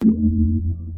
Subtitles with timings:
[0.00, 0.89] brute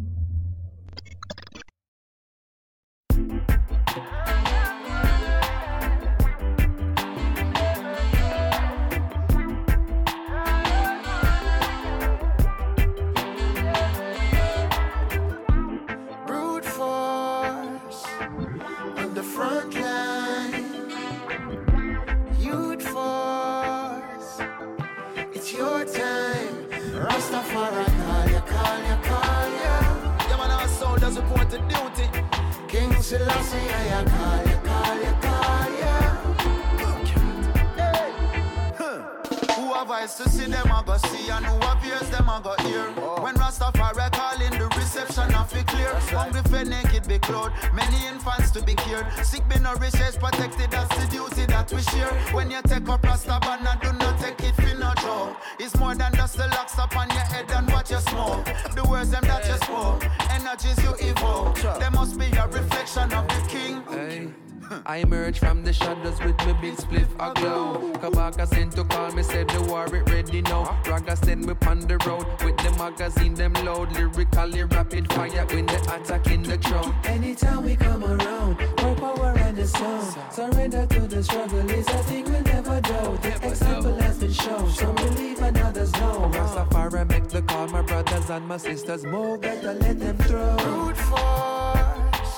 [88.32, 89.42] and my sisters move.
[89.42, 90.56] Better let them through.
[90.56, 92.34] Brute force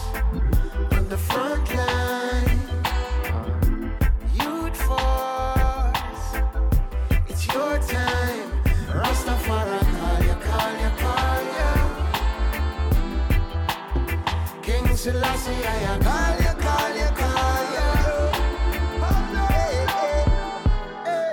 [0.96, 2.60] on the front line.
[4.40, 6.26] Youth force,
[7.28, 8.50] it's your time.
[9.00, 11.72] Rastafari call you, call you, call you.
[14.62, 17.88] King Selassie, I call you, call you, call you.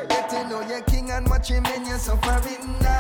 [0.08, 2.91] Get to know your king and watch him in your suffering now.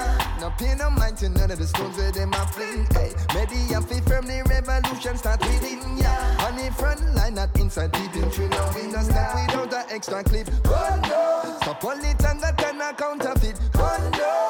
[0.61, 2.85] Pay no mind to none of the stones where them a fling.
[2.93, 6.13] Hey, media fi firm the revolution start within ya.
[6.45, 10.23] On the front line, not inside deep in no we no step without a extra
[10.23, 10.47] clip.
[10.65, 13.59] Oh no, stop all it and that can a counterfeit.
[13.73, 14.40] Oh no.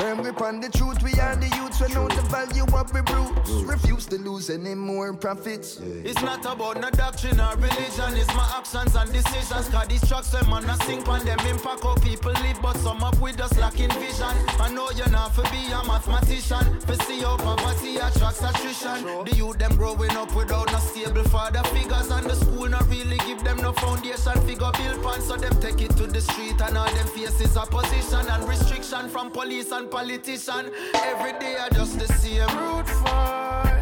[0.00, 3.02] Firm grip on the truth, we are the youths, we know the value of the
[3.12, 3.50] roots.
[3.68, 5.78] Refuse to lose any more profits.
[5.78, 9.68] It's not about no doctrine or religion, it's my actions and decisions.
[9.68, 13.04] Cause these tracks, them man, a sink on them impact how people live, but some
[13.04, 14.32] up with us lacking vision.
[14.58, 19.04] I know you're not for be a mathematician, for see how poverty attracts attrition.
[19.04, 23.18] The youth, them growing up without no stable father figures, and the school not really
[23.28, 26.78] give them no foundation figure build pan, so them take it to the street, and
[26.78, 30.70] all them faces opposition and restriction from police and politician.
[30.94, 33.79] Every day I just the same Brute force,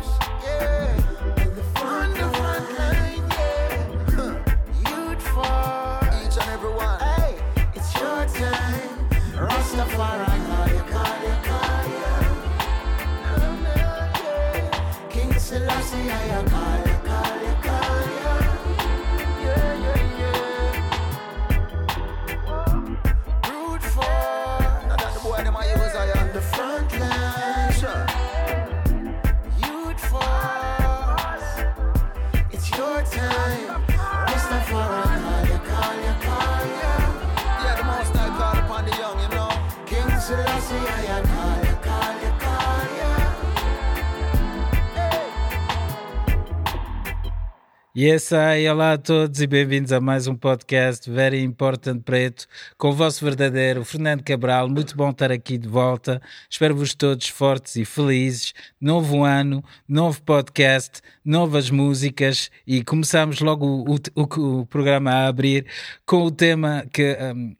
[48.00, 52.91] Yes, ai, olá a todos e bem-vindos a mais um podcast Very Important Preto com
[52.91, 54.69] o vosso verdadeiro Fernando Cabral.
[54.69, 56.22] Muito bom estar aqui de volta.
[56.48, 58.54] Espero-vos todos fortes e felizes.
[58.81, 65.66] Novo ano, novo podcast, novas músicas e começamos logo o, o, o programa a abrir
[66.06, 67.19] com o tema que.
[67.34, 67.56] hum,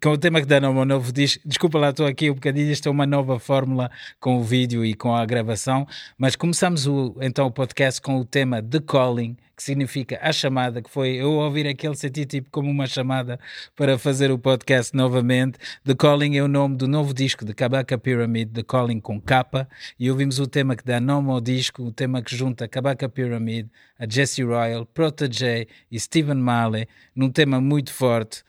[0.00, 1.42] com o tema que dá nome ao novo disco.
[1.44, 2.70] Desculpa lá, estou aqui um bocadinho.
[2.70, 3.90] Isto é uma nova fórmula
[4.20, 5.86] com o vídeo e com a gravação.
[6.16, 10.80] Mas começamos o, então o podcast com o tema The Calling, que significa a chamada,
[10.80, 13.40] que foi eu ouvir aquele sentir tipo como uma chamada
[13.74, 15.58] para fazer o podcast novamente.
[15.84, 19.68] The Calling é o nome do novo disco de Kabaka Pyramid, The Calling com capa.
[19.98, 23.68] E ouvimos o tema que dá nome ao disco, o tema que junta Kabaka Pyramid,
[23.98, 28.44] a Jesse Royal, Protege e Stephen Marley, num tema muito forte.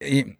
[0.00, 0.36] E,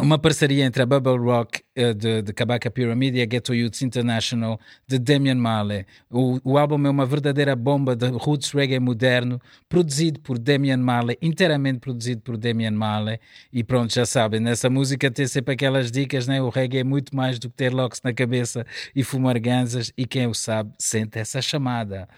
[0.00, 3.82] uma parceria entre a Bubble Rock eh, de, de Kabaka Pyramid e a Ghetto Youths
[3.82, 5.84] International de Damian Marley.
[6.08, 11.18] O, o álbum é uma verdadeira bomba de roots reggae moderno, produzido por Damian Marley,
[11.20, 13.18] inteiramente produzido por Damian Marley.
[13.52, 16.40] E pronto, já sabem, nessa música tem sempre aquelas dicas, né?
[16.40, 20.06] o reggae é muito mais do que ter locks na cabeça e fumar ganzas, e
[20.06, 22.08] quem o sabe sente essa chamada.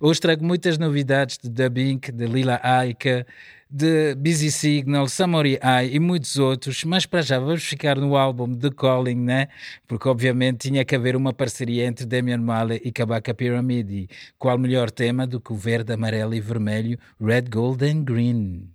[0.00, 3.26] Hoje trago muitas novidades de Dub Inc., de Lila Aika,
[3.76, 8.54] de Busy Signal, Samurai Eye e muitos outros, mas para já vamos ficar no álbum
[8.54, 9.48] The Calling né?
[9.88, 14.08] Porque obviamente tinha que haver uma parceria entre Damian Marley e Kabaka Pyramid.
[14.38, 18.74] Qual melhor tema do que o verde, amarelo e vermelho, Red, Gold and Green?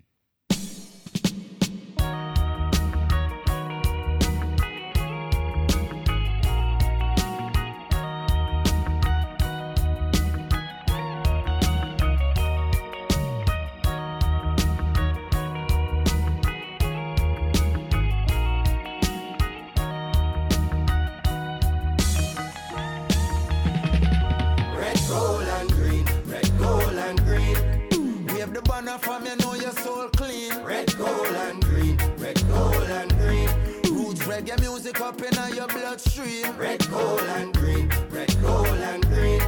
[34.39, 36.55] Reggae music up in your bloodstream.
[36.57, 37.91] Red, gold, and green.
[38.09, 39.41] Red, gold, and green.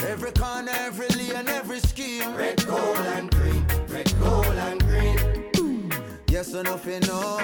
[0.00, 2.34] Every corner, every lane, every scheme.
[2.34, 3.66] Red, gold, and green.
[3.88, 5.92] Red, gold, and green.
[6.28, 7.40] Yes or nothing, no.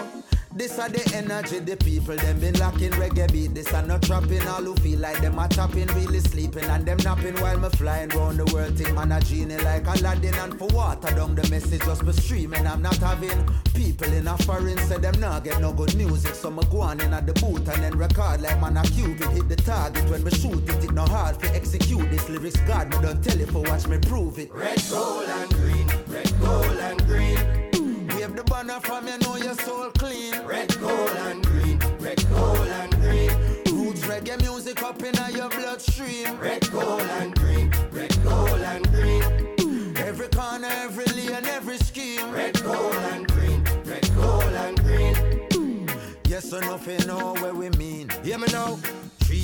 [0.61, 3.55] This are the energy, the people them been locking reggae beat.
[3.55, 6.99] This are not trapping, all who feel like them are tapping, really sleeping and them
[7.03, 8.77] napping while me flying round the world.
[8.77, 12.67] Think man a genie like Aladdin and for water down the message just be streaming.
[12.67, 16.51] I'm not having people in a foreign say them not get no good music, so
[16.51, 19.49] me go on in at the booth and then record like man a cupid hit
[19.49, 20.85] the target when we shoot it.
[20.85, 22.61] It no hard to execute this lyrics.
[22.69, 24.53] God me don't tell it for watch me prove it.
[24.53, 27.60] Red, gold and green, red, gold and green.
[28.41, 30.33] The banner from you know your soul clean.
[30.47, 31.79] Red, gold, and green.
[31.99, 33.29] Red, gold, and green.
[33.71, 36.39] Roots reggae music up in your bloodstream.
[36.39, 37.71] Red, gold, and green.
[37.93, 39.95] Red, gold, and green.
[39.99, 42.31] Every corner, every lane, every scheme.
[42.33, 43.63] Red, gold, and green.
[43.85, 45.91] Red, gold, and green.
[46.27, 48.09] Yes or nothing, know where we mean.
[48.25, 48.79] Hear me now.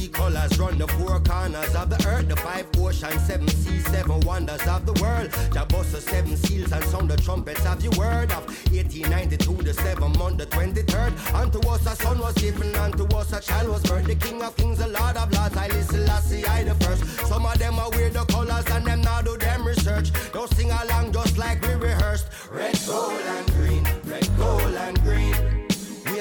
[0.06, 4.20] Three colors run the four corners of the earth, the five oceans, seven seas, seven
[4.20, 5.30] wonders of the world.
[5.50, 10.38] Jabossa, seven seals, and sound the trumpets of the word of 1892, the seventh month,
[10.38, 11.34] the 23rd.
[11.34, 14.06] Unto us a son was given, unto us a child was birthed.
[14.06, 17.04] The king of kings, the lord of lords, I listen, Lassie, I the first.
[17.26, 20.12] Some of them are weird, the colors, and them now do them research.
[20.32, 22.28] Don't sing along just like we rehearsed.
[22.52, 25.66] Red, gold, and green, red, gold, and green.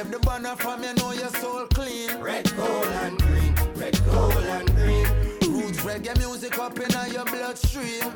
[0.05, 0.93] Wave the banner from your
[7.55, 8.09] your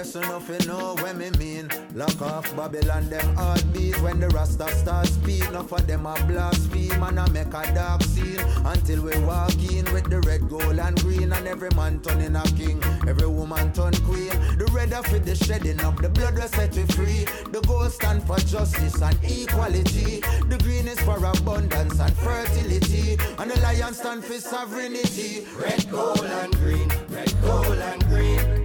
[0.00, 1.68] Yes or nothing know when me mean.
[1.94, 7.02] Lock off Babylon them heartbeat When the Rasta start speak Enough of them a blaspheme
[7.02, 8.40] And I make a dark scene.
[8.64, 12.42] Until we walk in With the red, gold and green And every man turning a
[12.56, 12.82] king.
[13.06, 14.32] Every woman turn queen.
[14.56, 17.26] The red are for the shedding of The blood will set we free.
[17.52, 20.22] The gold stand for justice and equality.
[20.48, 23.18] The green is for abundance and fertility.
[23.38, 25.46] And the lion stand for sovereignty.
[25.58, 26.88] Red, gold and green.
[27.10, 28.59] Red, gold and green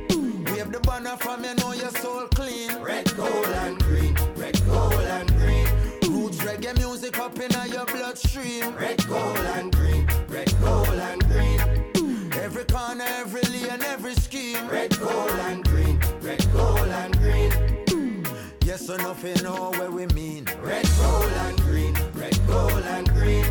[0.75, 2.75] the banner from you know your soul clean.
[2.81, 4.15] Red, gold, and green.
[4.35, 5.67] Red, gold, and green.
[6.09, 8.75] Roots reggae music up in your bloodstream.
[8.75, 10.07] Red, gold, and green.
[10.27, 12.31] Red, gold, and green.
[12.33, 14.67] Every corner, every lane, every scheme.
[14.67, 15.99] Red, gold, and green.
[16.21, 18.25] Red, gold, and green.
[18.63, 20.45] Yes or nothing know where we mean.
[20.61, 21.95] Red, gold, and green.
[22.13, 23.45] Red, gold, and green.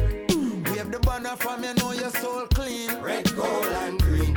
[0.64, 2.90] Wave the banner from you know your soul clean.
[3.00, 4.33] Red, gold, and green.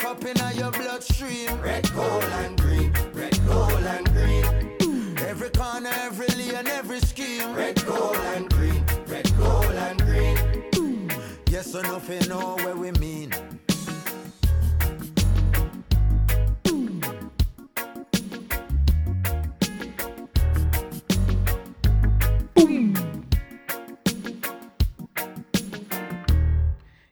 [0.00, 1.60] Music up in your bloodstream.
[1.60, 2.92] Red, gold, and green.
[3.12, 5.18] Red, gold, and green.
[5.18, 7.54] Every corner, every lane, every scheme.
[7.54, 8.84] Red, gold, and green.
[9.06, 11.10] Red, gold, and green.
[11.48, 13.32] Yes or nothing know where we mean.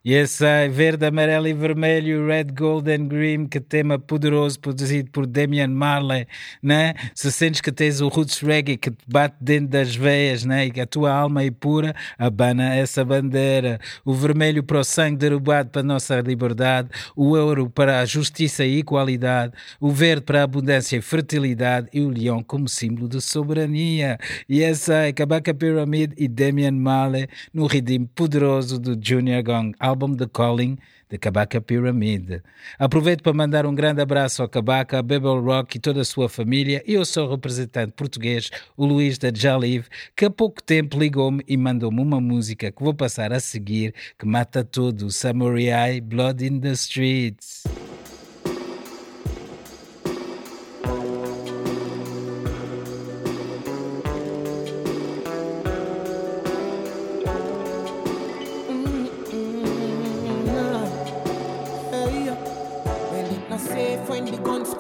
[0.09, 5.27] Yes, ai, verde, amarelo e vermelho, red, gold and green, que tema poderoso produzido por
[5.27, 6.27] Damian Marley,
[6.63, 6.95] né?
[7.15, 10.65] Se sentes que tens o roots reggae que te bate dentro das veias, né?
[10.65, 13.79] E que a tua alma é pura, abana essa bandeira.
[14.03, 18.65] O vermelho para o sangue derrubado para a nossa liberdade, o ouro para a justiça
[18.65, 23.21] e igualdade, o verde para a abundância e fertilidade e o leão como símbolo de
[23.21, 24.19] soberania.
[24.51, 30.27] Yes, ai, Kabaka Pyramid e Damian Marley no ritmo poderoso do Junior Gong, álbum The
[30.33, 30.79] Calling
[31.11, 32.41] de Kabaka Pyramid.
[32.79, 36.29] Aproveito para mandar um grande abraço ao Kabaka, a Bebel Rock e toda a sua
[36.29, 41.43] família e ao seu representante português, o Luís da Jaliv, que há pouco tempo ligou-me
[41.49, 46.61] e mandou-me uma música que vou passar a seguir, que mata tudo, Samurai Blood in
[46.61, 47.65] the Streets.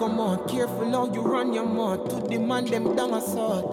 [0.09, 0.49] Come.
[0.49, 2.09] Careful how you run your mouth.
[2.09, 3.65] To the man them down a sword.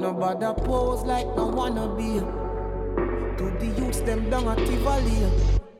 [0.00, 2.20] Nobody pose like no wanna be.
[3.38, 5.30] To the youths them down a Tivoli.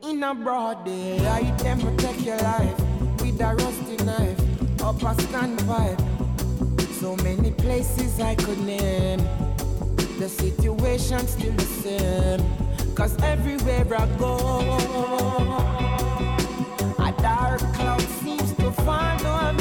[0.03, 2.79] In a broad day, I them protect your life
[3.21, 4.39] with a rusty knife.
[4.81, 6.01] Up a standpipe.
[6.99, 9.19] So many places I could name.
[10.19, 12.45] The situation still the same.
[12.95, 15.60] Cause everywhere I go,
[18.83, 19.60] seems to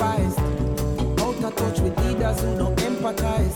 [0.00, 3.54] incentivized, out of touch with leaders who don't empathize.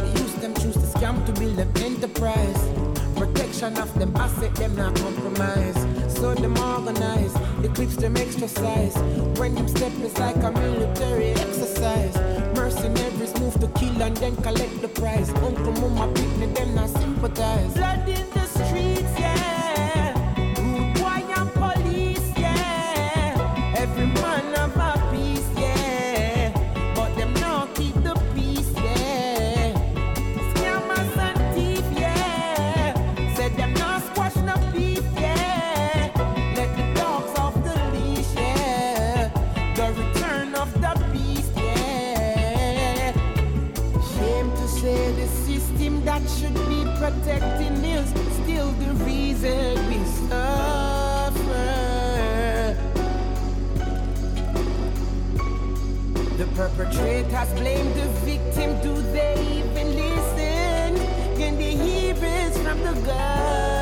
[0.00, 2.68] They use them, choose to scam to build an enterprise.
[3.16, 5.76] Protection of them asset, them not compromise.
[6.14, 7.32] So them organize,
[7.62, 8.96] the clips them exercise.
[9.38, 12.16] When them step is like a military exercise.
[12.54, 15.30] Mercenaries move to kill and then collect the prize.
[15.30, 17.74] Uncle, mama, picnic, them not sympathize.
[17.74, 18.37] Blood in
[47.28, 48.08] protecting is
[48.42, 51.36] still the reason we suffer.
[56.38, 58.80] The perpetrators blame the victim.
[58.82, 60.96] Do they even listen?
[61.36, 63.77] Can they hear it from the gutter?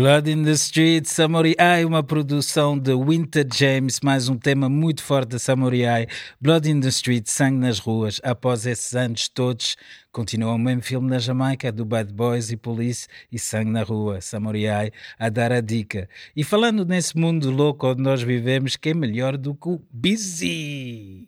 [0.00, 5.32] Blood in the Street, Samurai, uma produção de Winter James, mais um tema muito forte
[5.32, 6.06] da Samurai.
[6.40, 8.18] Blood in the Street, sangue nas ruas.
[8.24, 9.76] Após esses anos todos,
[10.10, 14.22] continua o mesmo filme na Jamaica, do Bad Boys e Police e Sangue na Rua,
[14.22, 16.08] Samurai, a dar a dica.
[16.34, 21.26] E falando nesse mundo louco onde nós vivemos, quem é melhor do que o Busy?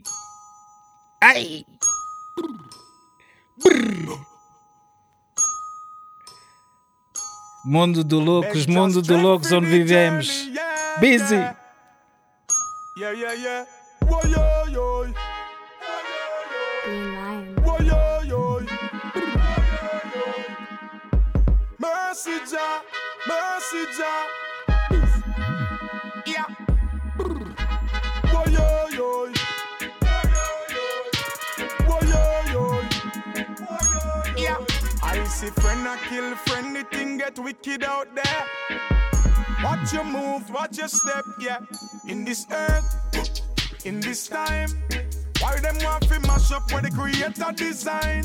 [1.21, 1.63] Ai!
[7.65, 10.49] Mundo do loucos, mundo do loucos onde vivemos.
[10.99, 11.37] Busy!
[12.97, 13.67] Yeah, yeah, yeah.
[14.05, 15.07] Whoa, yo, yo.
[16.85, 17.55] Green Lion.
[17.65, 18.61] Whoa, yo, yo.
[21.79, 22.83] Mercy, Jah.
[23.27, 24.27] Mercy, Jah.
[26.27, 26.47] Yeah.
[28.33, 29.42] Whoa, yo, yo.
[35.43, 38.45] See friend a kill friend, the thing get wicked out there.
[39.65, 41.59] Watch your move, watch your step, yeah.
[42.07, 43.41] In this earth,
[43.85, 44.71] in this time.
[45.41, 48.25] Why them want to mash up where the creator design?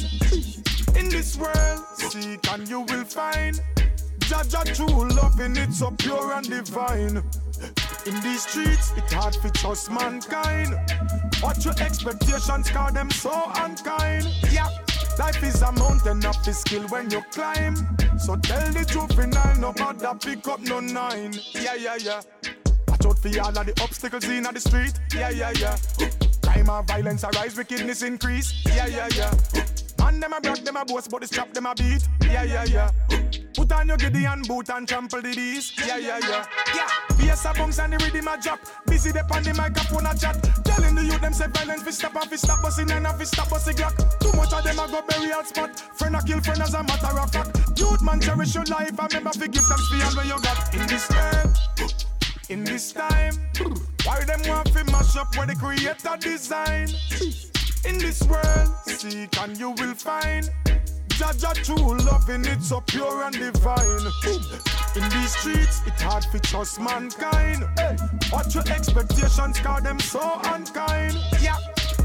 [0.95, 3.59] In this world, seek and you will find.
[4.19, 7.23] Judge a true love in it so pure and divine.
[8.05, 10.75] In these streets, it's hard to trust mankind.
[11.41, 14.27] Watch your expectations, cause them so unkind.
[14.51, 14.69] Yeah,
[15.19, 17.75] life is a mountain of the skill when you climb.
[18.17, 18.85] So tell the
[19.37, 21.33] I no bother pick up no nine.
[21.53, 22.21] Yeah, yeah, yeah.
[22.87, 24.93] Watch out for all of the obstacles in the street.
[25.13, 25.77] Yeah, yeah, yeah.
[26.43, 28.53] Crime and violence arise, wickedness increase.
[28.65, 29.31] Yeah, yeah, yeah.
[30.07, 32.07] Man, them a brag, them a boast, but the strap them a beat.
[32.23, 32.91] Yeah, yeah, yeah.
[33.53, 35.73] Put on your Gideon boot and trample the D's.
[35.85, 36.45] Yeah, yeah, yeah.
[36.73, 36.87] Yeah.
[37.17, 38.59] Bass a bounce and the rhythm a drop.
[38.85, 40.41] Busy the on the microphone a chat.
[40.63, 43.49] Telling the youth them say violence fi stop and fi stop busting and fi stop
[43.49, 44.19] busting glock.
[44.21, 45.77] Too much of them a go out spot.
[45.97, 47.77] Friend a kill friend as a matter of fact.
[47.77, 50.87] Youth man cherish your life and remember fi give thanks fi all you got in
[50.87, 52.05] this earth.
[52.47, 53.33] In this time,
[54.05, 56.87] why them want fi mash up where the creator design?
[57.87, 60.49] In this world, seek and you will find.
[61.17, 64.05] Jaja true loving it so pure and divine.
[64.95, 67.63] In these streets, it's hard to trust mankind.
[67.77, 67.95] Hey,
[68.29, 71.15] what your expectations, cause them so unkind.
[71.41, 71.57] Yeah.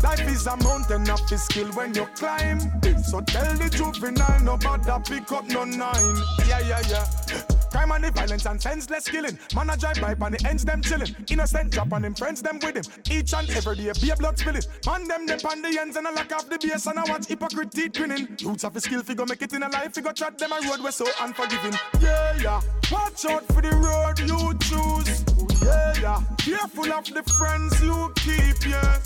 [0.03, 2.61] Life is a mountain of the skill when you climb.
[3.03, 6.17] So tell the juvenile, nobody pick up no nine.
[6.47, 7.62] Yeah, yeah, yeah.
[7.73, 9.39] Crime and the violence and senseless killing.
[9.57, 11.17] Man a drive by and the ends them chilling.
[11.31, 12.85] Innocent drop and him friends them with him.
[13.11, 14.63] Each and every day be a blood spilling.
[14.85, 17.29] Man them them on the ends and I lock off the base and I watch
[17.29, 18.29] hypocrite teeth grinning.
[18.45, 20.81] Roots of a skill figure make it in a life figure trot them a road
[20.85, 21.73] we're so unforgiving.
[21.99, 22.61] Yeah, yeah.
[22.91, 25.25] Watch out for the road you choose.
[25.65, 26.23] Yeah, yeah.
[26.37, 28.99] Careful of the friends you keep, yeah.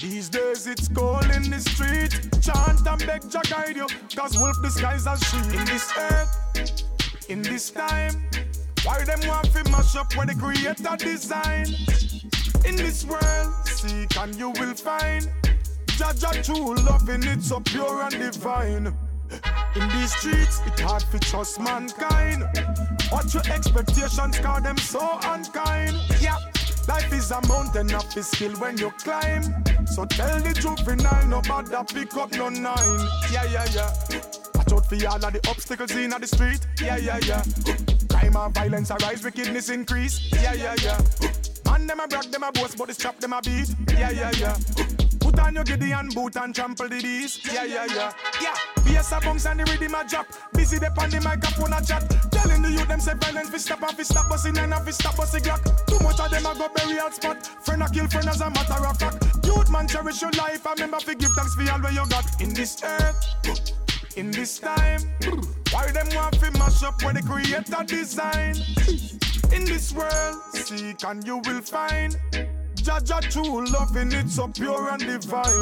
[0.00, 2.12] These days it's cold in the street.
[2.40, 3.88] Chant and beg Jah guide you.
[4.14, 5.58] Cause wolf disguise as sheep.
[5.58, 6.82] In this earth,
[7.28, 8.14] in this time.
[8.84, 11.66] Why them want to mash up where the creator design?
[12.64, 15.30] In this world, seek and you will find.
[15.98, 18.94] Jah Jah true loving it so pure and divine.
[19.74, 22.44] In these streets, it's hard to trust mankind.
[23.10, 25.96] What your expectations, cause them so unkind.
[26.20, 26.38] Yeah.
[26.86, 29.42] Life is a mountain of the skill when you climb.
[29.86, 33.08] So tell the juvenile, nobody pick up no nine.
[33.32, 34.55] Yeah, yeah, yeah.
[34.66, 36.66] Watch out for all of the obstacles in the street.
[36.80, 37.42] Yeah, yeah, yeah.
[38.08, 40.30] Crime and violence arise, wickedness increase.
[40.32, 41.00] Yeah, yeah, yeah.
[41.64, 43.74] Man, them a brag, them a boast, but the strap them a beat.
[43.92, 44.56] Yeah, yeah, yeah.
[45.20, 47.40] Put on your Gideon boot and trample the D's.
[47.52, 48.12] Yeah, yeah, yeah.
[48.40, 48.54] Yeah.
[48.84, 50.26] Bass a bounce and the rhythm a drop.
[50.52, 52.02] Busy the on the microphone a chat.
[52.32, 55.16] Telling the youth them say violence fi stop and fi stop busting and fi stop
[55.16, 55.62] busting glock.
[55.86, 56.66] Too much of them a go
[57.04, 57.46] out spot.
[57.64, 59.46] Friend a kill friend as a matter of fact.
[59.46, 62.40] Youth man cherish your life and remember fi give thanks for all where you got
[62.40, 63.85] in this earth.
[64.16, 65.02] In this time,
[65.70, 68.56] why them want fi mash up where the creator design?
[69.52, 72.16] In this world, seek and you will find.
[72.76, 75.52] Jah Jah true loving it so pure and divine.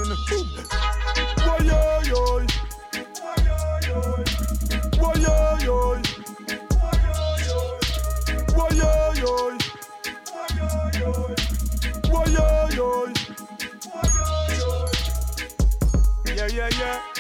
[1.43, 2.47] Boy, yo, yo.
[4.99, 6.01] Boy, yo, yo.
[8.55, 9.59] Yo, yo.
[12.27, 13.13] Yo, yo.
[16.37, 17.14] Yeah, yeah, yeah.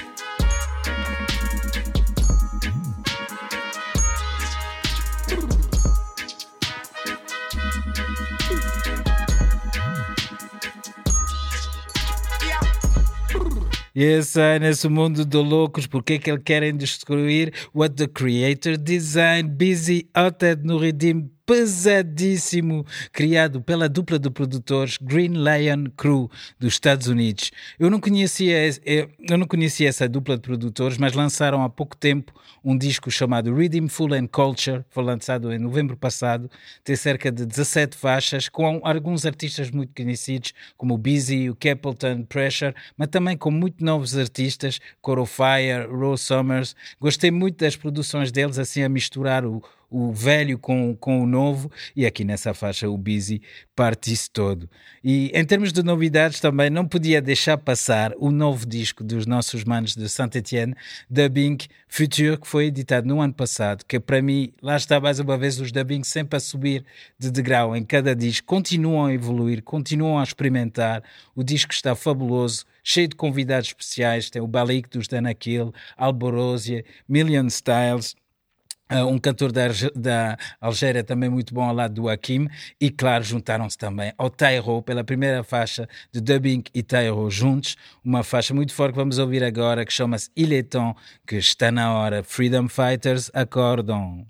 [13.94, 14.59] E esse é
[14.90, 17.52] mundo de loucos, porque é que eles querem destruir?
[17.72, 25.33] What the creator design, busy outed no ritmo pesadíssimo criado pela dupla de produtores Green
[25.35, 27.50] Lion Crew dos Estados Unidos.
[27.78, 32.33] Eu não conhecia eu não conhecia essa dupla de produtores, mas lançaram há pouco tempo
[32.64, 36.50] um disco chamado Rhythm Full and Culture, foi lançado em novembro passado,
[36.83, 42.24] tem cerca de 17 faixas com alguns artistas muito conhecidos como o Busy, o Capleton,
[42.24, 46.74] Pressure, mas também com muito novos artistas, Coro Fire, Rose Summers.
[46.98, 49.62] Gostei muito das produções deles assim a misturar o
[49.94, 53.40] o velho com, com o novo, e aqui nessa faixa o Busy
[53.76, 54.68] parte isso todo.
[55.04, 59.62] E em termos de novidades também não podia deixar passar o novo disco dos nossos
[59.62, 60.74] manos de Saint-Etienne,
[61.09, 65.38] Dubbing Future, que foi editado no ano passado, que para mim, lá está mais uma
[65.38, 66.85] vez os dubbing sempre a subir
[67.16, 71.04] de degrau em cada disco, continuam a evoluir, continuam a experimentar,
[71.37, 77.46] o disco está fabuloso, cheio de convidados especiais, tem o Balik dos Danakil, Alborosia, Million
[77.46, 78.16] Styles,
[78.90, 82.49] um cantor da, da Algéria também muito bom ao lado do Hakim
[82.81, 88.23] e claro juntaram-se também ao Tairo pela primeira faixa de dubbing e Tairo juntos uma
[88.23, 90.94] faixa muito forte que vamos ouvir agora que chama-se Il est temps
[91.27, 92.23] que está na hora.
[92.23, 94.27] Freedom Fighters acordam.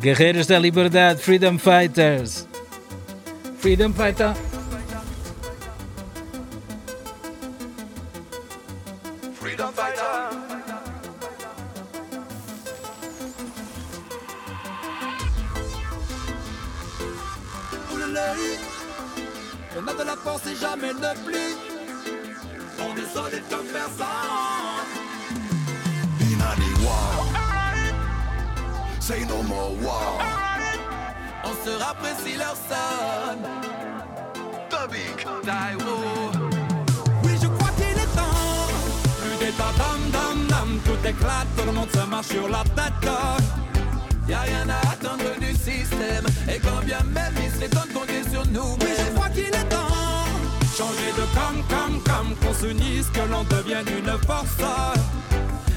[0.00, 2.51] Guerreiros da Liberdade Freedom Fighters
[3.62, 4.34] freedom fighter.
[9.34, 10.02] Freedom fighter.
[19.76, 21.54] On a de la force et jamais ne plie.
[22.80, 24.06] On est solide comme personne.
[26.20, 27.28] Inani war.
[28.98, 30.51] Say no more war.
[31.62, 33.38] On se rapprécie leur son.
[34.70, 35.16] Dubbing.
[35.42, 36.30] Tyro.
[37.22, 38.66] Oui, je crois qu'il est temps.
[39.20, 40.80] Plus d'état dam dam dam.
[40.84, 43.10] Tout éclate, tout le monde se marche sur la tête.
[44.28, 46.26] Y'a rien à attendre du système.
[46.48, 48.76] Et quand bien même il serait temps de compter sur nous.
[48.80, 50.26] Oui, je crois qu'il est temps.
[50.76, 52.34] Changer de cam, cam, cam.
[52.40, 54.56] Qu'on s'unisse, que l'on devienne une force.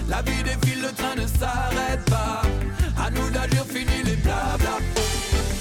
[0.08, 2.42] La vie défile, le train ne s'arrête pas.
[2.98, 4.95] À nous d'agir, fini les blabla.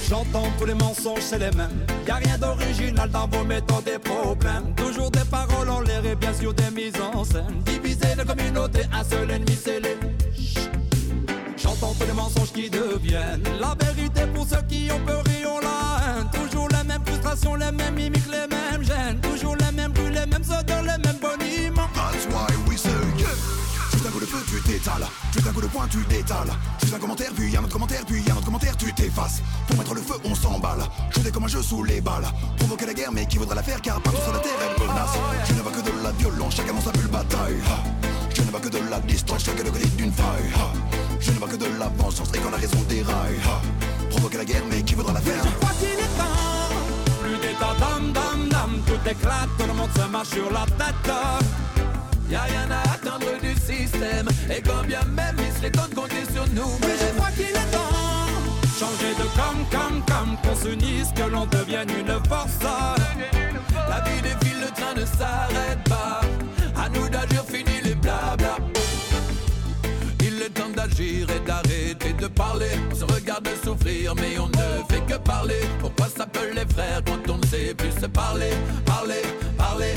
[0.09, 1.87] J'entends tous les mensonges, c'est les mêmes.
[2.07, 4.75] Y a rien d'original dans vos méthodes et problèmes.
[4.77, 7.63] Toujours des paroles en l'air et bien sûr des mises en scène.
[7.65, 9.97] Diviser la communauté, un seul ennemi, c'est les.
[11.57, 15.61] J'entends tous les mensonges qui deviennent la vérité pour ceux qui ont peur et ont
[15.61, 16.29] la haine.
[16.33, 19.21] Toujours les mêmes frustrations, les mêmes mimiques, les mêmes gènes.
[19.21, 21.89] Toujours les mêmes bruits, les mêmes odeurs, les mêmes boniments.
[21.95, 23.27] That's why we say yeah.
[24.13, 25.07] Coup de feu, tu t'étales.
[25.45, 26.51] Juste un coup de poing, tu détales.
[26.81, 29.43] Juste un commentaire, puis un autre commentaire, puis un autre commentaire, tu t'effaces.
[29.67, 30.83] Pour mettre le feu, on s'emballe.
[31.11, 32.25] Jouer comme un jeu sous les balles.
[32.57, 35.11] Provoquer la guerre, mais qui voudra la faire, car partout sur la terre, elle menace.
[35.47, 37.61] Je ne vois que de la violence, chacun dans sa bulle bataille.
[38.35, 40.51] Je ne vois que de la distance, chacun de côté d'une faille.
[41.21, 43.37] Je ne vois que de la vengeance, et quand la raison déraille.
[44.09, 45.45] Provoquer la guerre, mais qui voudra la faire?
[45.45, 45.51] Je.
[47.21, 48.81] Plus d'état dam dam dam.
[48.87, 51.13] Tout éclate, le monde se marche sur la tête.
[52.31, 54.29] Y'a rien à attendre du système.
[54.51, 56.79] Et quand bien même il serait temps de compter sur nous.
[56.81, 57.95] Mais je crois qu'il est temps.
[58.79, 60.37] Changer de cam, cam, cam.
[60.43, 62.59] Qu'on s'unisse, que l'on devienne une force.
[63.89, 66.21] La vie défile, le train ne s'arrête pas.
[66.77, 68.57] À nous d'agir, fini les blabla.
[70.21, 72.71] Il est temps d'agir et d'arrêter de parler.
[72.91, 75.61] On se regarde souffrir, mais on ne fait que parler.
[75.79, 78.51] Pourquoi s'appeler frère quand on ne sait plus se parler?
[78.85, 79.23] Parler,
[79.57, 79.95] parler.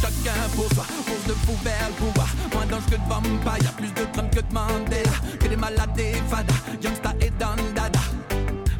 [0.00, 0.84] Chacun pour soi.
[1.06, 2.28] Pour de fous vers le pouvoir.
[2.52, 3.62] Moins d'anges que de vampires.
[3.62, 5.16] Y'a plus de Trump que de Mandela.
[5.40, 6.54] Que des malades et fada.
[6.82, 8.00] Youngsta et Dandada.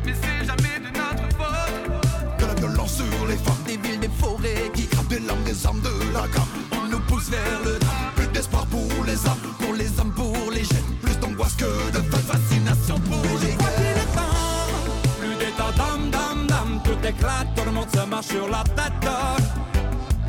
[0.05, 2.39] Mais c'est jamais de notre faute.
[2.39, 5.67] Que la violence sur les femmes, Des villes, des forêts qui crame des larmes, des
[5.67, 6.53] armes de la gamme.
[6.73, 8.13] on nous pousse vers le drame.
[8.17, 10.97] Plus d'espoir pour les âmes, Pour les hommes, pour les jeunes.
[11.03, 12.27] plus d'angoisse que de fête.
[12.33, 14.23] Fascination pour les gars.
[15.21, 16.81] Plus d'état dam dam dam.
[16.85, 19.09] Tout éclate, tout le monde se marche sur la tête.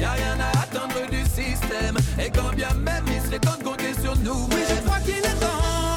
[0.04, 1.96] Y'a rien à attendre du système.
[2.20, 4.50] Et quand bien même il serait temps de compter sur nous.
[4.52, 5.96] Oui, je crois qu'il est temps.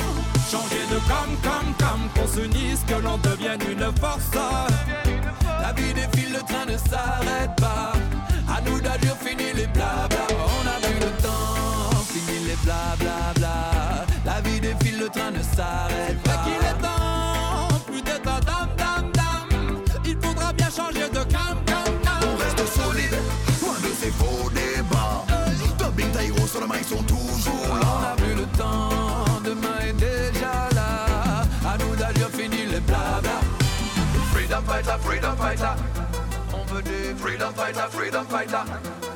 [0.48, 2.00] Changer de cam, cam, cam.
[2.14, 4.30] Qu'on s'unisse, que l'on devienne une force.
[5.60, 7.94] La vie défile, le train ne s'arrête pas.
[8.48, 10.24] À nous d'agir, fini les blabla.
[10.30, 14.06] On a vu le temps, fini les blabla bla.
[14.24, 16.35] La vie défile, le train ne s'arrête pas.
[35.16, 35.74] Freedom fighter.
[36.52, 38.64] On veut des freedom fighter, freedom fighter.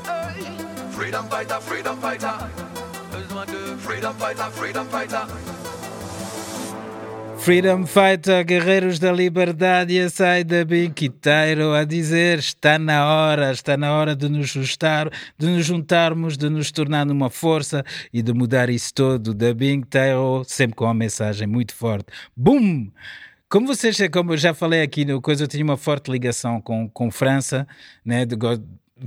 [0.06, 0.44] Hey.
[0.92, 2.34] Freedom fighter, freedom fighter.
[3.12, 5.26] Besoin de freedom fighter, freedom fighter.
[7.38, 13.78] Freedom Fighter, Guerreiros da Liberdade, e sai da Binquiteiro a dizer está na hora, está
[13.78, 17.82] na hora de nos juntar, de nos juntarmos, de nos tornar numa força
[18.12, 19.32] e de mudar isso todo.
[19.32, 22.12] Da Binquiteiro, sempre com uma mensagem muito forte.
[22.36, 22.90] Boom!
[23.50, 26.88] Como vocês, como eu já falei aqui no coisa, eu tinha uma forte ligação com,
[26.88, 27.66] com França,
[28.04, 28.24] né?
[28.24, 28.36] De,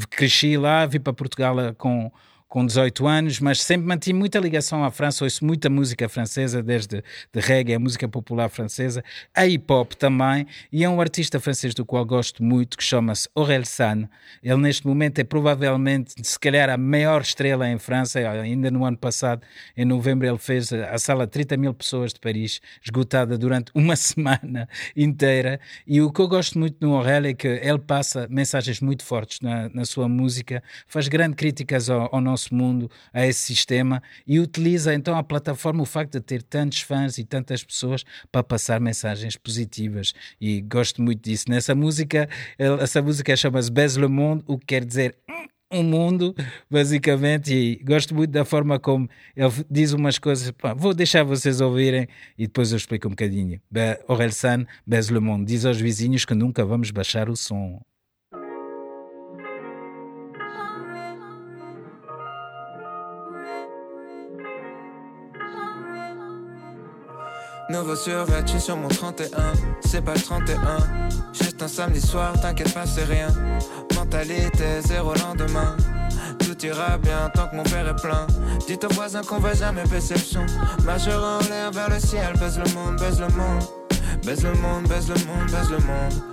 [0.09, 2.11] cresci lá, vim para Portugal eh, com
[2.53, 7.03] com 18 anos, mas sempre mantive muita ligação à França, ouço muita música francesa, desde
[7.33, 11.73] de reggae, a música popular francesa, a hip hop também, e é um artista francês
[11.73, 14.07] do qual gosto muito, que chama-se Aurel San.
[14.43, 18.97] Ele neste momento é provavelmente, se calhar, a maior estrela em França, ainda no ano
[18.97, 19.41] passado,
[19.75, 23.95] em novembro, ele fez a sala de 30 mil pessoas de Paris, esgotada durante uma
[23.97, 28.79] semana inteira, e o que eu gosto muito no Aurel é que ele passa mensagens
[28.79, 33.41] muito fortes na, na sua música, faz grandes críticas ao, ao nosso mundo, a esse
[33.41, 38.03] sistema e utiliza então a plataforma, o facto de ter tantos fãs e tantas pessoas
[38.31, 41.45] para passar mensagens positivas e gosto muito disso.
[41.49, 42.27] Nessa música,
[42.57, 45.15] essa música chama-se Baise le Monde, o que quer dizer
[45.71, 46.35] um mundo,
[46.69, 50.53] basicamente, e gosto muito da forma como ele diz umas coisas.
[50.77, 53.59] Vou deixar vocês ouvirem e depois eu explico um bocadinho.
[54.07, 57.81] Aurel San, Baise le Monde, diz aos vizinhos que nunca vamos baixar o som.
[67.69, 69.53] Nouveau survêt, je suis sur mon 31.
[69.85, 70.57] C'est pas le 31.
[71.33, 73.27] Juste un samedi soir, t'inquiète pas, c'est rien.
[73.95, 75.77] Mentalité, zéro lendemain.
[76.39, 78.27] Tout ira bien tant que mon père est plein.
[78.67, 79.83] Dites aux voisins qu'on va jamais
[80.17, 80.45] son.
[80.85, 83.63] Majeur en l'air vers le ciel, baise le monde, baise le monde.
[84.25, 86.32] Baise le monde, baise le monde, baise le monde.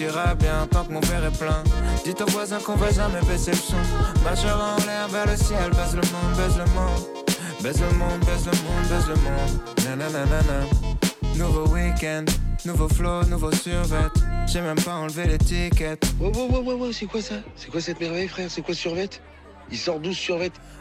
[0.00, 1.62] ira bien tant que mon verre est plein.
[2.04, 3.76] Dites aux voisins qu'on va jamais baisser le son.
[4.24, 7.20] Majeur en l'air vers le ciel, baise le monde, baise le monde.
[7.62, 9.98] Baise le monde, baise le monde, baise le monde.
[9.98, 10.66] Nanana.
[11.36, 12.24] Nouveau week-end,
[12.64, 14.08] nouveau flow, nouveau survêt.
[14.46, 16.04] J'ai même pas enlevé l'étiquette.
[16.18, 17.36] Ouais, ouais, ouais, ouais, c'est quoi ça?
[17.56, 18.50] C'est quoi cette merveille, frère?
[18.50, 19.08] C'est quoi survêt?
[19.70, 20.50] Il sort 12 survêt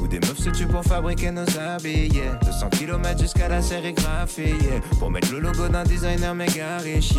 [0.00, 2.10] où des meufs se tuent pour fabriquer nos habits.
[2.42, 4.54] 200 km jusqu'à la sérigraphie,
[4.98, 7.14] pour mettre le logo d'un designer méga riche.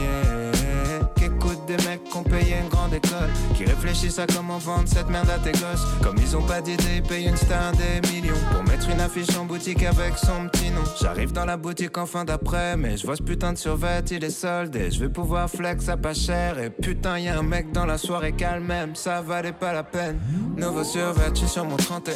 [1.78, 5.30] Des mecs qui ont payé une grande école, qui réfléchissent à comment vendre cette merde
[5.30, 5.86] à tes gosses.
[6.04, 9.36] Comme ils ont pas d'idée, ils payent une star des millions pour mettre une affiche
[9.38, 10.84] en boutique avec son petit nom.
[11.02, 14.24] J'arrive dans la boutique en fin d'après, mais je vois ce putain de survêt, il
[14.24, 14.92] est soldé.
[14.92, 17.98] Je vais pouvoir flex à pas cher, et putain, y a un mec dans la
[17.98, 20.20] soirée calme même, ça valait pas la peine.
[20.58, 22.16] Nouveau survêt, sur mon 31.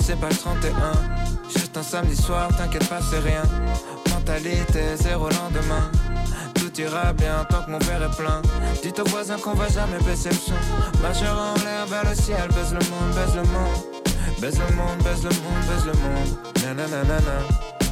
[0.00, 0.72] C'est pas le 31.
[1.54, 3.42] Juste un samedi soir, t'inquiète pas, c'est rien.
[4.10, 5.90] Mentalité, zéro lendemain.
[6.78, 8.40] Tout ira bien tant que mon verre est plein.
[8.82, 10.52] Dites aux voisins qu'on va jamais baisser le son.
[10.52, 14.40] En l'air vers le ciel, baise le monde, baise le monde.
[14.40, 16.76] Baise le monde, baise le monde, baise le monde.
[16.76, 17.87] Nanana.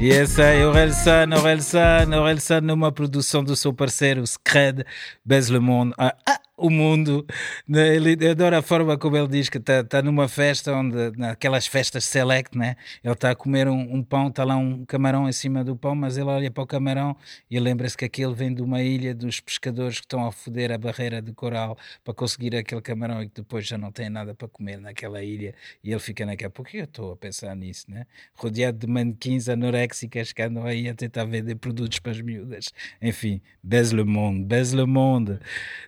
[0.00, 4.84] Yes, aí, Orelsan, Orelsan, Orelsan numa produção do seu parceiro Scred,
[5.24, 5.92] Bez Le Monde.
[5.98, 7.24] Ah, ah, o mundo.
[7.66, 7.94] Né?
[7.94, 12.04] Ele adora a forma como ele diz que está tá numa festa, onde, naquelas festas
[12.04, 12.76] select, né?
[13.02, 15.94] ele está a comer um, um pão, está lá um camarão em cima do pão,
[15.94, 17.16] mas ele olha para o camarão
[17.50, 20.78] e lembra-se que aquele vem de uma ilha dos pescadores que estão a foder a
[20.78, 24.48] barreira de coral para conseguir aquele camarão e que depois já não tem nada para
[24.48, 25.54] comer naquela ilha.
[25.82, 26.50] E ele fica naquela.
[26.50, 27.86] Por que eu estou a pensar nisso?
[27.88, 28.06] Né?
[28.34, 32.72] Rodeado de manequins anoréxicas que andam aí a tentar vender produtos para as miúdas.
[33.00, 35.38] Enfim, Bez le monde, Bez le monde.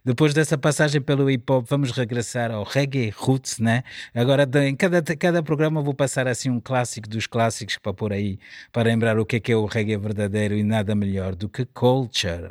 [0.04, 3.83] Depois dessa passagem pelo hip hop, vamos regressar ao reggae roots, né?
[4.14, 8.38] Agora, em cada, cada programa, vou passar assim um clássico dos clássicos para pôr aí,
[8.70, 11.64] para lembrar o que é, que é o reggae verdadeiro e nada melhor do que
[11.64, 12.51] culture.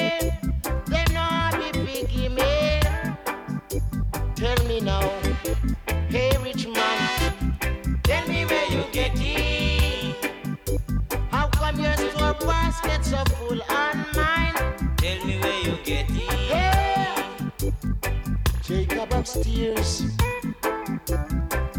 [4.81, 5.01] now,
[6.09, 7.57] Hey, rich man,
[8.03, 10.15] tell me where you get it.
[11.31, 14.55] How come your store basket so full on mine?
[14.97, 16.49] Tell me where you get it.
[16.49, 17.23] Yeah.
[18.63, 20.03] Jacob upstairs.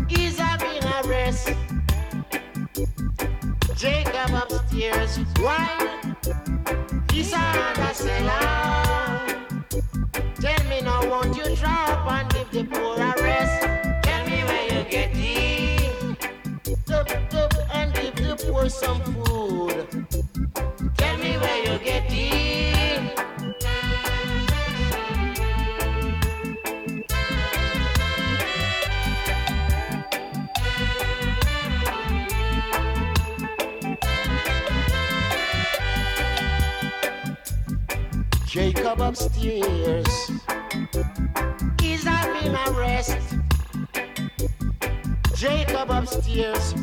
[0.09, 1.53] He's having a rest.
[3.77, 5.19] Jacob upstairs.
[5.41, 6.01] Why?
[7.11, 9.03] He's the cellar.
[10.41, 12.92] Tell me now, won't you drop and give the poor
[18.73, 19.87] some food.
[20.97, 22.33] Tell me where you get it.
[38.47, 40.31] Jacob upstairs.
[41.81, 43.19] He's having a rest.
[45.37, 46.75] Jacob upstairs.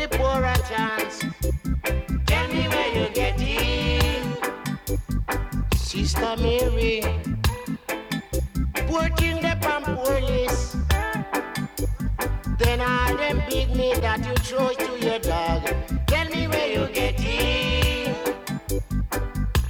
[0.00, 1.20] The poor a chance.
[2.26, 4.24] Tell me where you get it.
[5.74, 7.02] Sister Mary,
[8.88, 10.76] working the pump police.
[12.58, 15.68] Then all them big meat that you throw to your dog.
[16.06, 18.16] Tell me where you get it.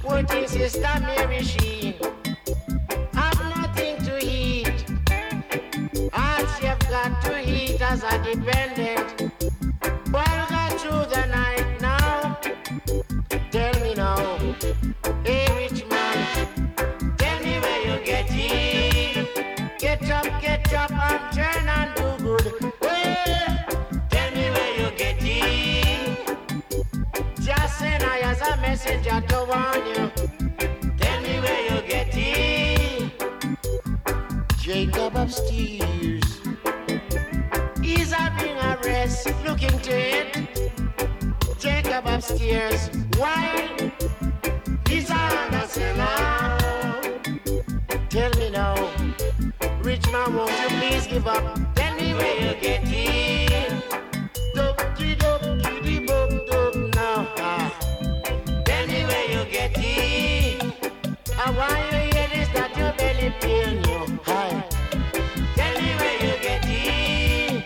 [0.01, 1.80] Working Sister Mary, she
[50.13, 51.43] won't you please give up?
[51.75, 53.83] Tell me where you get it.
[54.53, 57.27] Dub, dee, dub, dee, dee, bub, dub, now.
[57.37, 57.71] Ah.
[58.65, 59.77] Tell me where you get.
[61.43, 64.19] And why you hear this that your belly pain you?
[64.25, 64.63] Hi.
[65.55, 67.63] Tell me where you get it.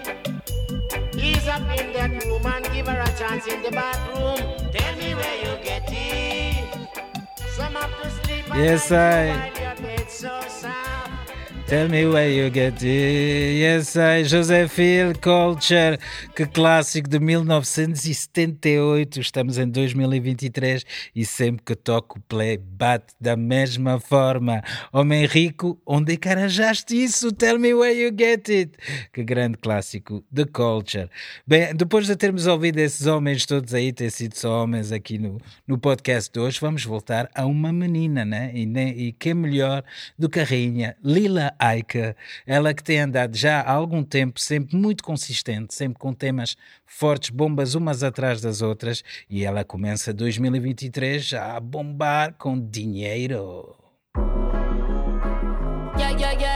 [1.17, 4.37] Ease up in that room and give her a chance in the bathroom.
[4.71, 6.89] Tell me where you get it.
[7.55, 9.64] Some have to sleep Yes, I.
[11.75, 13.59] Tell me where you get it.
[13.59, 14.23] Yes, I.
[14.23, 15.99] José Phil, Culture,
[16.33, 19.19] que clássico de 1978.
[19.19, 24.63] Estamos em 2023 e sempre que toco o play bate da mesma forma.
[24.93, 27.33] Homem rico, onde é que arranjaste isso?
[27.33, 28.77] Tell me where you get it.
[29.11, 31.09] Que grande clássico de Culture.
[31.45, 35.39] Bem, depois de termos ouvido esses homens todos aí, ter sido só homens aqui no,
[35.67, 38.49] no podcast de hoje, vamos voltar a uma menina, né?
[38.53, 39.83] E, ne- e que melhor
[40.17, 44.75] do que a rainha Lila Aika, ela que tem andado já há algum tempo, sempre
[44.77, 51.25] muito consistente, sempre com temas fortes, bombas umas atrás das outras, e ela começa 2023
[51.25, 53.75] já a bombar com dinheiro.
[55.97, 56.54] Yeah, yeah, yeah.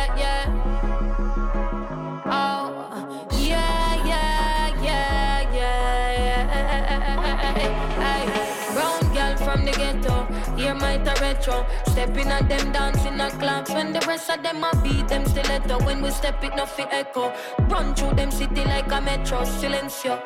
[10.78, 11.66] Ghetto, hear my retro.
[11.88, 15.80] Stepping at them dancing a clocks when the rest of them a beat them stiletto.
[15.86, 17.34] When we step it, nothing echo.
[17.70, 20.20] Run through them city like a metro, silencio.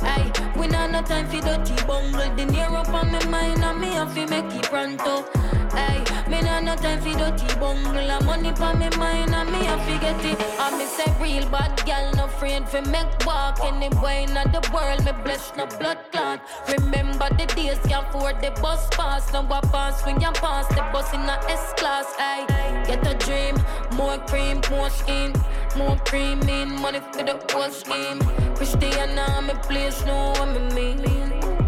[0.00, 2.34] Hey, we not no time for dirty bungle.
[2.36, 5.24] The near up on my mind and me have to make it pronto.
[5.72, 8.10] Hey, me not no time for dirty bungle.
[8.10, 10.38] A money on me mind and me to get it.
[10.58, 15.04] I me say real bad gal, no afraid for make walk anywhere in the world.
[15.04, 16.40] Me bless no blood clot.
[16.68, 19.32] Remember the days can't afford the bus pass.
[19.32, 22.06] Now I pass when you pass the bus in a S class.
[22.16, 22.46] Hey,
[22.86, 23.56] get a dream,
[23.96, 25.32] more cream, more skin,
[25.76, 28.20] more cream in money for the whole scheme.
[28.56, 31.67] Christiana, me please know what me mean.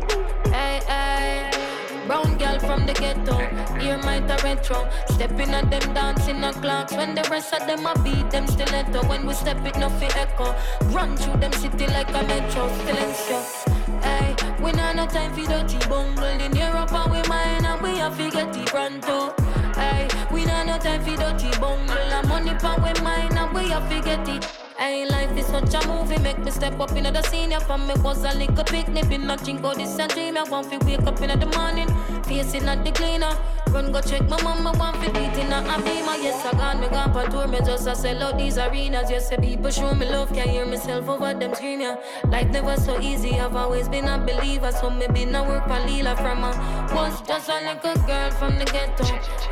[2.11, 3.39] Brown girl from the ghetto,
[3.79, 4.91] hear my retro.
[5.11, 6.93] Stepping at them dancing a clocks.
[6.93, 9.07] When the rest of them a beat them stiletto.
[9.07, 10.53] When we step it, nothing echo.
[10.87, 13.39] Run through them city like a metro, silencio.
[14.03, 17.99] Hey, we not no time for dirty bungle in Europe and we mine and we
[17.99, 19.33] have to get it pronto.
[19.75, 21.95] Hey, we not no time for dirty bungle.
[21.95, 23.39] The money pan we mine
[23.69, 24.45] have to get it.
[24.79, 27.95] Hey, life is such a movie, make me step up in the senior from me
[27.99, 30.39] was a little picnic, been not drink all this and dream.
[30.39, 31.89] I want to wake up in the morning,
[32.25, 33.37] facing at the cleaner.
[33.69, 36.17] Run go check my mama, want to beat in a beamer.
[36.17, 39.11] Yes, I gone, me gone for tour, me just a sell out these arenas.
[39.11, 41.97] Yes, the people show me love, can hear myself over them scream, yeah.
[42.29, 45.79] Life never so easy, I've always been a believer, so me been a work for
[45.87, 46.51] Lila from a
[46.95, 49.05] was just a little girl from the ghetto.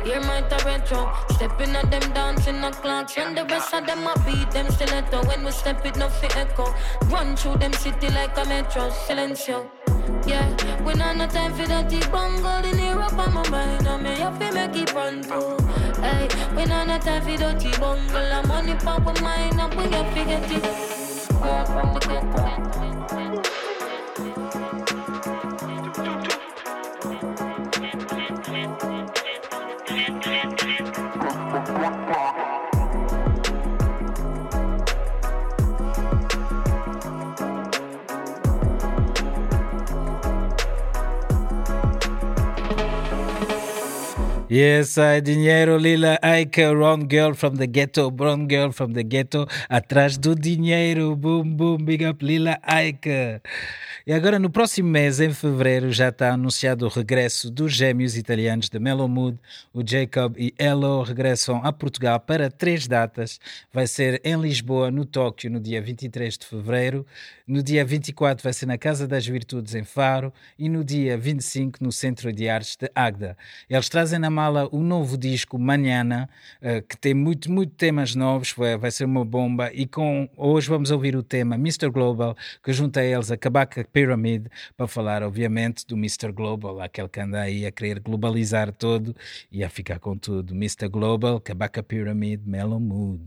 [0.03, 4.15] Hear my retro, stepping at them dancing the clocks, and the rest of them I
[4.25, 5.23] beat them stiletto.
[5.27, 6.73] When we step it, no fit echo.
[7.05, 9.69] Run through them city like a metro, silencio.
[10.25, 10.47] Yeah,
[10.83, 13.87] we not no time for that deep bungle in Europe on my mind.
[13.87, 15.57] I may have to make it run through.
[16.01, 18.17] Hey, we not no time for that deep bungle.
[18.17, 21.29] I'm money pop of mine, and we to get it.
[21.41, 23.18] Girl from the ghetto.
[44.49, 49.45] Yes, I dinheiro, Lila Iké, Ron Girl from the Ghetto, Brown Girl from the Ghetto,
[49.69, 53.41] atrás do dinheiro, boom, boom, big up Lila Iké.
[54.07, 58.69] E agora, no próximo mês, em fevereiro, já está anunciado o regresso dos gêmeos italianos
[58.69, 59.37] de Melo Mood.
[59.73, 63.39] O Jacob e Elo regressam a Portugal para três datas.
[63.73, 67.05] Vai ser em Lisboa, no Tóquio, no dia 23 de fevereiro.
[67.45, 70.31] No dia 24 vai ser na Casa das Virtudes, em Faro.
[70.57, 73.37] E no dia 25, no Centro de Artes de Agda.
[73.69, 76.29] Eles trazem na mala o novo disco, Manhana,
[76.61, 78.53] eh, que tem muito, muito temas novos.
[78.79, 79.71] Vai ser uma bomba.
[79.73, 81.89] E com hoje vamos ouvir o tema Mr.
[81.89, 84.47] Global, que junta a eles a Kabaka Pyramid
[84.77, 86.31] para falar, obviamente, do Mr.
[86.31, 89.13] Global, aquele que anda aí a querer globalizar tudo
[89.51, 90.53] e a ficar com tudo.
[90.55, 90.87] Mr.
[90.87, 93.21] Global, Kabaka Pyramid, Mellow Mood.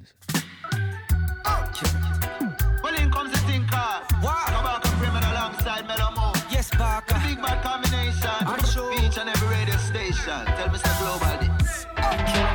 [2.82, 3.76] Well, in comes the thinker.
[4.22, 4.48] Wow.
[4.48, 6.42] Kabaka Pyramid alongside Mellow Mood.
[6.50, 7.20] Yes, Parker.
[7.26, 8.30] Big bad combination.
[8.40, 8.94] I'm sure.
[8.94, 10.40] Each and every radio station.
[10.56, 10.92] Tell Mr.
[11.00, 11.84] Global this.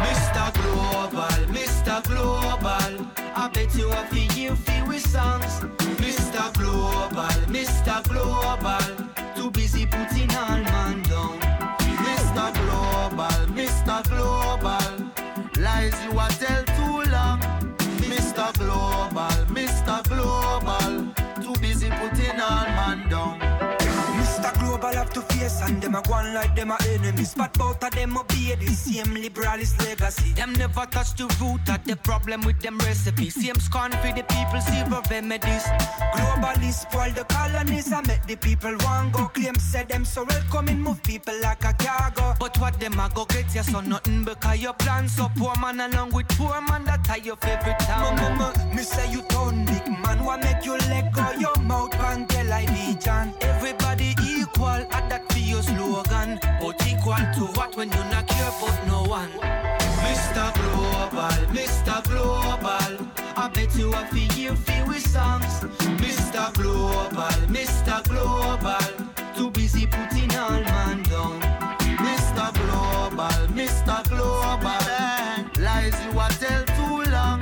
[0.07, 0.53] Mr.
[0.57, 2.03] Global, Mr.
[2.07, 3.11] Global.
[3.35, 5.76] I bet you a you feel with songs.
[7.17, 8.03] Global, Mr.
[8.03, 8.96] Global.
[25.07, 27.33] Have to face and them a go on like them a enemies.
[27.33, 30.33] But both of them obey the same liberalist legacy.
[30.33, 33.35] Them never touch the root of the problem with them recipes.
[33.35, 35.63] Same scorn for the people, zero remedies.
[36.13, 39.27] Globalists spoil the colonies and make the people want go.
[39.27, 42.33] Claim say them so welcoming, move people like a cargo.
[42.37, 45.79] But what them a go get you so nothing because your plan so poor man
[45.79, 48.17] along with poor man that tie your favorite town.
[48.17, 52.27] Mama, me say you turn big man, what make you let go your mouth and
[52.29, 53.33] tell I vision.
[53.39, 53.86] Everybody
[57.37, 59.29] to what when you not care about no one.
[60.01, 60.45] Mr.
[60.57, 61.97] Global, Mr.
[62.09, 63.07] Global.
[63.35, 65.53] I bet you a feel feel with songs.
[66.01, 66.51] Mr.
[66.55, 67.97] Global, Mr.
[68.09, 68.89] Global.
[69.35, 71.39] Too busy putting all man down.
[72.07, 72.47] Mr.
[72.59, 73.97] Global, Mr.
[74.09, 75.63] Global.
[75.63, 77.39] Lies you are tell too long.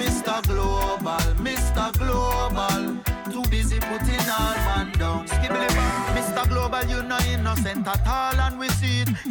[0.00, 0.36] Mr.
[0.46, 1.86] Global, Mr.
[1.98, 2.82] Global.
[3.32, 5.26] Too busy putting all man down.
[5.26, 5.96] Skibbly.
[6.14, 6.48] Mr.
[6.48, 8.38] Global, you no innocent at all,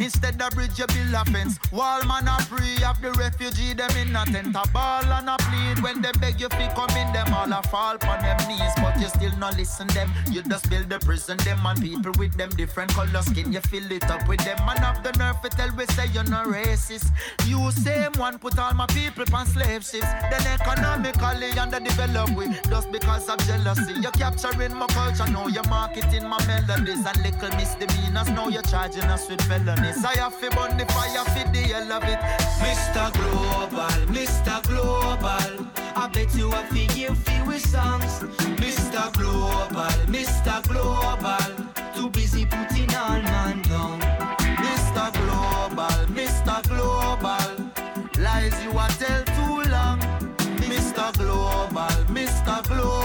[0.06, 1.58] Instead of bridge, you build a fence.
[1.72, 5.36] Wall man a free of the refugee, them in a tent a ball and a
[5.36, 5.82] plead.
[5.82, 8.94] When they beg you fi come in, them all a fall on them knees, but
[9.00, 10.08] you still not listen them.
[10.30, 13.52] You just build the prison, them and people with them different color skin.
[13.52, 16.30] You fill it up with them, man have the nerve to tell we say you're
[16.30, 17.10] not racist.
[17.44, 20.06] You same one put all my people on slave ships.
[20.30, 23.94] Then economically underdeveloped we just because of jealousy.
[24.00, 28.30] You're capturing my culture, now you're marketing my melodies and little misdemeanors.
[28.30, 29.95] Now you're charging us with felonies.
[30.04, 32.18] I have to burn the fire for the hell of it.
[32.60, 33.12] Mr.
[33.14, 34.62] Global, Mr.
[34.68, 35.66] Global.
[35.96, 38.20] I bet you a feel feel with songs.
[38.60, 39.12] Mr.
[39.14, 40.56] Global, Mr.
[40.68, 41.94] Global.
[41.94, 44.00] Too busy putting all man down.
[44.66, 45.12] Mr.
[45.18, 46.56] Global, Mr.
[46.68, 48.22] Global.
[48.22, 50.00] Lies you a tell too long.
[50.60, 51.12] Mr.
[51.16, 52.68] Global, Mr.
[52.68, 52.95] Global.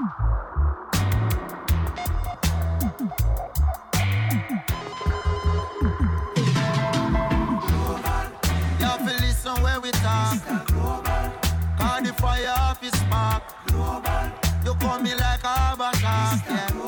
[0.00, 0.06] You
[8.86, 10.38] have to listen where we talk.
[16.00, 16.79] Cause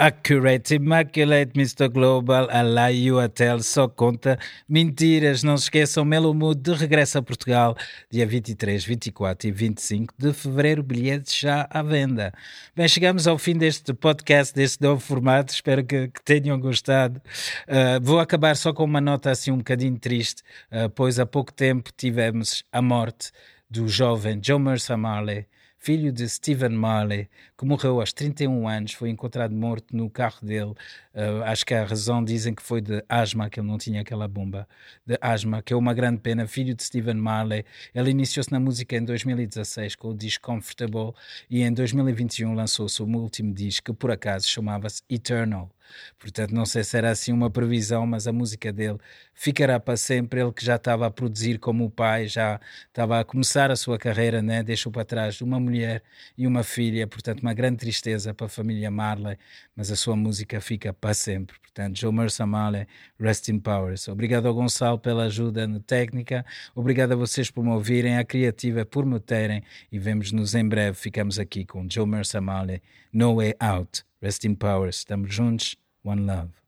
[0.00, 1.86] Accurate, Immaculate, Mr.
[1.90, 5.42] Global, Allow You Hotel, só conta mentiras.
[5.42, 7.76] Não se esqueçam, Melo Mood de regresso a Portugal,
[8.10, 12.32] dia 23, 24 e 25 de fevereiro, bilhetes já à venda.
[12.74, 17.20] Bem, chegamos ao fim deste podcast, deste novo formato, espero que, que tenham gostado.
[17.68, 20.42] Uh, vou acabar só com uma nota assim um bocadinho triste,
[20.72, 23.32] uh, pois há pouco tempo tivemos a morte
[23.68, 25.44] do jovem Joe Mercer Marley,
[25.80, 27.26] filho de Stephen Marley,
[27.56, 30.74] que morreu aos 31 anos, foi encontrado morto no carro dele.
[31.14, 34.28] Uh, acho que a razão dizem que foi de asma, que ele não tinha aquela
[34.28, 34.68] bomba
[35.06, 36.46] de asma, que é uma grande pena.
[36.46, 37.64] Filho de Stephen Marley,
[37.94, 41.14] ele iniciou-se na música em 2016 com o disco Comfortable
[41.48, 45.70] e em 2021 lançou o seu último disco, que por acaso chamava-se Eternal.
[46.18, 48.98] Portanto, não sei se era assim uma previsão, mas a música dele
[49.34, 50.40] ficará para sempre.
[50.40, 53.98] Ele que já estava a produzir como o pai, já estava a começar a sua
[53.98, 54.62] carreira, né?
[54.62, 56.02] deixou para trás uma mulher
[56.36, 59.36] e uma filha, portanto, uma grande tristeza para a família Marley,
[59.74, 61.56] mas a sua música fica para sempre.
[61.60, 62.86] Portanto, Joe Mercer Marley,
[63.18, 64.08] Rest in Powers.
[64.08, 68.84] Obrigado ao Gonçalo pela ajuda na técnica, obrigado a vocês por me ouvirem, à Criativa
[68.84, 70.96] por me terem e vemos-nos em breve.
[70.96, 72.82] Ficamos aqui com Joe Mercer Marley,
[73.12, 74.09] No Way Out.
[74.20, 74.98] Rest in Powers.
[74.98, 75.76] Estamos juntos.
[76.02, 76.59] One love.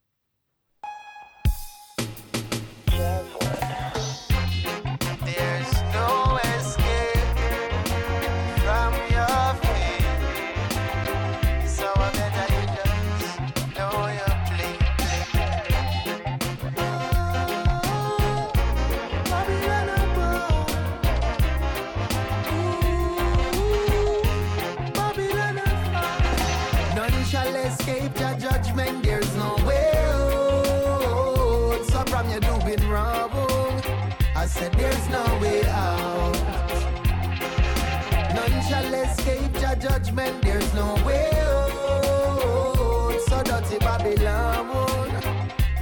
[39.83, 43.21] Judgment, there's no way out.
[43.27, 45.21] So dirty Babylon,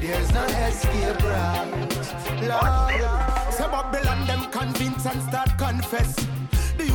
[0.01, 1.71] there's no escape route.
[2.49, 6.17] Lord, so Babylon them convince and start confess.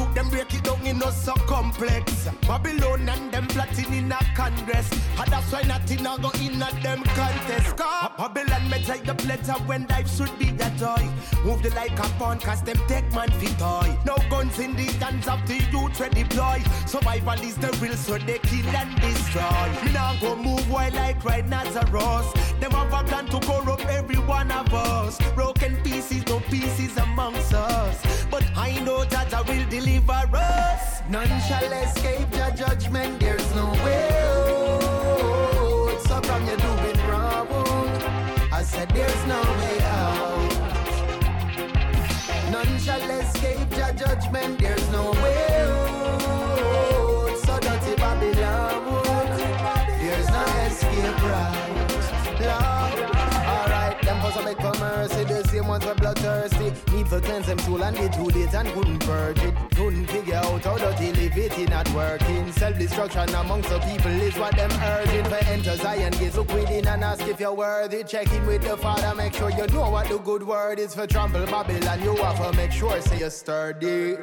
[0.06, 2.28] Youth them break it down in no so complex.
[2.48, 4.90] Babylon and them plotting in a congress.
[5.20, 7.78] And that's why nothing a go in a them contest.
[7.78, 11.10] Cause Babylon may take the pleasure when life should be a joy.
[11.44, 13.98] Move the like a pawn cause them take man fit toy.
[14.06, 16.62] No guns in the hands of the youth when deploy.
[16.86, 19.86] Survival is the real so they kill and destroy.
[19.86, 22.55] Me now go move while like Nazareth.
[22.60, 25.18] Them have a plan to corrupt every one of us.
[25.34, 28.26] Broken pieces, no pieces amongst us.
[28.32, 31.02] But I know that I will deliver us.
[31.10, 36.02] None shall escape your judgment, there's no way out.
[36.08, 37.48] So from you doing wrong,
[38.52, 40.36] I said there's no way out.
[42.52, 45.55] None shall escape your judgment, there's no way
[57.56, 59.54] them soul and get too late and couldn't purge it.
[59.76, 62.52] Couldn't figure out how dirty live it, not working.
[62.52, 65.26] Self-destruction amongst the people is what them urging.
[65.26, 68.04] For enter Zion gates, look within and ask if you're worthy.
[68.04, 71.08] Check in with the Father, make sure you know what the good word is for
[71.08, 72.02] trample Babylon.
[72.02, 74.16] You have to make sure say you're sturdy.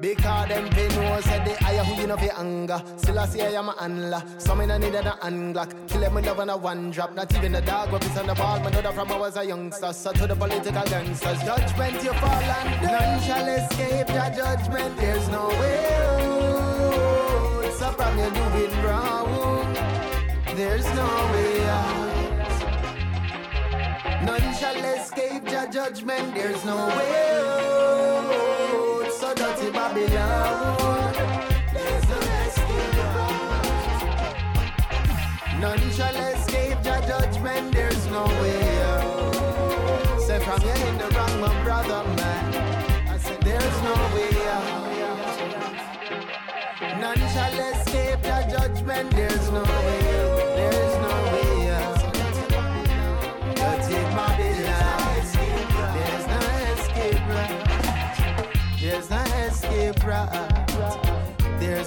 [0.00, 2.82] Because them pay no said the higher who you know fi anger.
[2.96, 4.22] Still I see I am a handler.
[4.38, 5.88] Some in a need a unglock.
[5.88, 7.14] Kill them with love and a one drop.
[7.14, 8.60] Not even the dog what is on the ball.
[8.60, 9.92] Know that from I was a youngster.
[9.94, 11.42] So to the political gangsters.
[11.42, 12.86] Judgment you fall under.
[12.86, 14.96] None shall escape your judgment.
[14.98, 17.72] There's no way out.
[17.78, 19.74] So from you doing wrong.
[20.56, 22.06] There's no way out.
[24.24, 26.34] None shall escape your judgment.
[26.34, 28.55] There's no way out.
[29.96, 30.12] There's
[32.08, 32.96] no escape
[35.60, 37.72] None shall escape your judgment.
[37.72, 38.76] There's no way
[40.46, 42.54] from in the wrong, my brother, man.
[43.08, 44.30] I said there's no way.
[47.00, 49.15] None shall escape your judgment.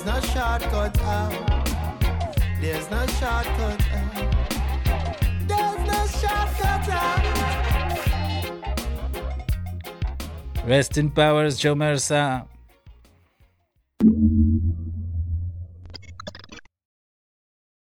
[0.01, 1.33] There's no shortcut out.
[2.61, 4.15] There's no shortcut out.
[5.45, 7.23] There's no shortcut out.
[10.65, 12.47] Rest in Powers, Jo Mersa.